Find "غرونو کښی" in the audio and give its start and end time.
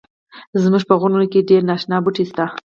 0.99-1.47